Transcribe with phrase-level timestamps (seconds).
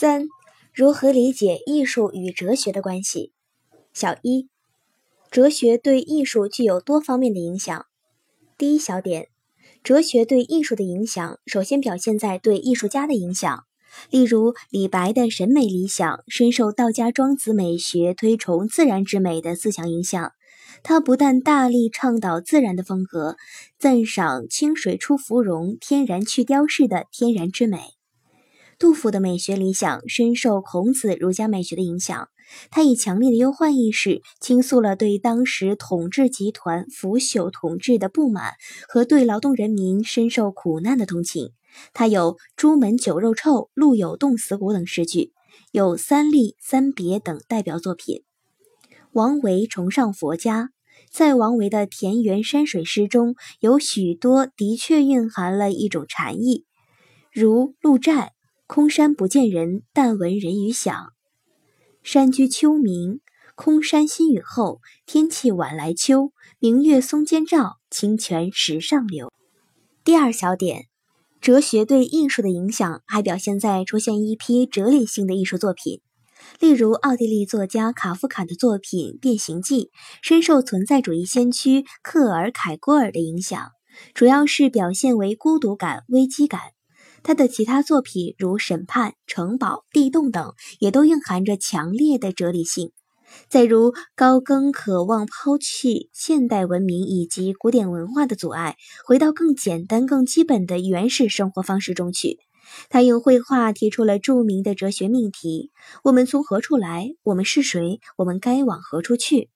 [0.00, 0.28] 三、
[0.72, 3.32] 如何理解艺术与哲学的关系？
[3.92, 4.48] 小一，
[5.28, 7.84] 哲学对艺术具有多方面的影响。
[8.56, 9.26] 第一小点，
[9.82, 13.64] 哲学对艺术的影响，首先表现在对艺术家的影响。
[14.08, 20.30] 例如，李白的审美理想深受道家庄子美学推崇自然之美的思想影响。
[20.84, 23.36] 他不但大力倡导自然的风格，
[23.80, 27.97] 赞赏清水出芙蓉、天然去雕饰的天然之美。
[28.78, 32.28] 杜甫的美学理想深受孔子儒家美学的影响，
[32.70, 38.54] 他以强烈的忧患意识倾诉了对当时统治集团腐朽统治的不满
[38.88, 41.50] 和对劳动人民深受苦难的同情。
[41.92, 45.32] 他有“朱门酒肉臭，路有冻死骨”等诗句，
[45.72, 48.22] 有《三吏》《三别》等代表作品。
[49.10, 50.70] 王维崇尚佛家，
[51.10, 56.64] 在王维的田园山水诗中有许多的确蕴含了一种禅意，
[57.32, 58.12] 如《鹿柴》。
[58.68, 61.14] 空山不见人，但闻人语响。
[62.02, 63.20] 山居秋暝，
[63.56, 66.32] 空山新雨后，天气晚来秋。
[66.58, 69.32] 明月松间照，清泉石上流。
[70.04, 70.84] 第二小点，
[71.40, 76.02] 哲学对艺术的影响还表现在出现一批哲理性的艺术作品，
[76.60, 79.84] 例如奥地利作家卡夫卡的作品《变形记》，
[80.20, 83.70] 深受存在主义先驱克尔凯郭尔的影响，
[84.12, 86.60] 主要是表现为孤独感、危机感。
[87.22, 92.92] 他的其他作品如《审判》《城堡》《地洞》等，也都蕴含着强烈的哲理性。
[93.48, 102.38] 再如高更渴望抛弃现代文明以及古典文化的阻碍，回到更简单、更基本的原始生活方式中去。
[102.88, 105.70] 他用绘画提出了著名的哲学命题：
[106.04, 107.10] 我们从何处来？
[107.22, 108.00] 我们是谁？
[108.16, 109.50] 我们该往何处去？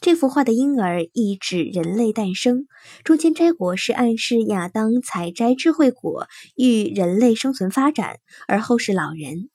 [0.00, 2.66] 这幅画的婴儿意指人类诞生，
[3.02, 9.48] 中间摘果是暗示亚当采摘智慧果，欲人类生存发展，而后是老人。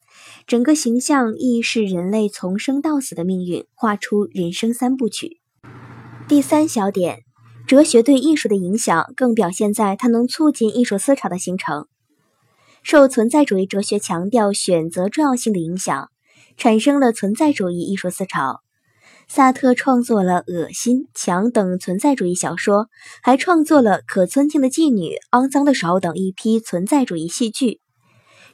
[0.46, 5.40] 整个形象亦是人类从生到死的命运，画出人生三部曲。
[6.28, 7.20] 第三小点，
[7.66, 11.88] 哲学对艺术的影响更表现在它能促进艺术思潮的形成。
[12.84, 16.10] 受存在主义哲学强调选择重要性的影响，
[16.58, 18.62] 产生了存在主义艺术思潮。
[19.34, 22.90] 萨特创作了《恶心》《强》等存在主义小说，
[23.24, 27.80] 还创作了《可尊敬的妓女》《肮脏的手》等一批存在主义戏剧。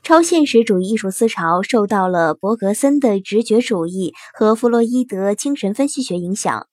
[0.03, 6.67] 超现实主义艺术思潮受到了伯格森的直觉主义和弗洛伊德精神分析学影响，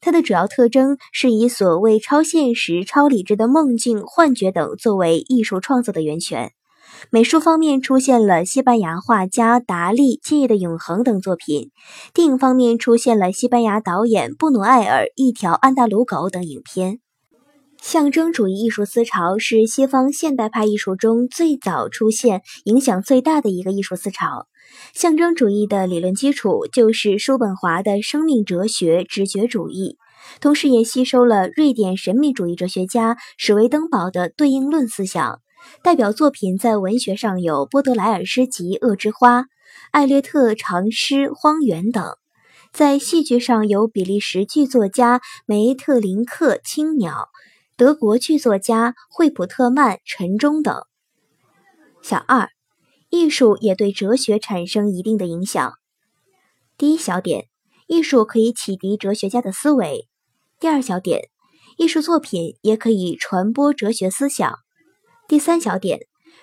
[0.00, 6.52] 它的主要特征是以所谓超现实、超理智的梦境、幻觉等作为艺术创作的源泉。
[7.10, 11.70] 美术方面出现了西班牙画家达利《记忆的永恒》等作品；
[12.12, 17.00] 电影方面出现了西班牙导演布努埃尔《一条安达鲁狗》等影片。
[17.80, 24.48] 象征主义艺术思潮是西方现代派艺术中最早出现、影响最大的一个艺术思潮。
[24.92, 29.96] 象征主义的理论基础就是叔本华的生命哲学直觉主义，
[30.40, 35.40] 同时也吸收了瑞典神秘主义哲学家史维登堡的对应论思想。
[35.82, 39.42] 代表作品在文学上有波德莱尔诗集《恶之花》、
[39.90, 42.14] 艾略特长诗《荒原》等；
[42.72, 47.12] 在戏剧上有比利时剧作家梅特林克《青鸟》、
[47.76, 50.82] 德国剧作家惠普特曼《晨钟》等。
[52.02, 52.48] 小二，
[53.10, 55.74] 艺术也对哲学产生一定的影响。
[56.76, 57.46] 第一小点，
[57.86, 60.06] 艺术可以启迪哲学家的思维；
[60.60, 61.28] 第二小点，
[61.76, 64.54] 艺术作品也可以传播哲学思想。
[65.28, 66.00] 第三小点，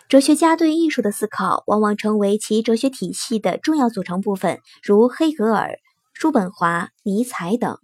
[0.07, 5.79] 哲学家对艺术的思考往往成为其哲学体系的重要组成部分，如黑格尔、
[6.13, 7.79] 叔本华、尼采等。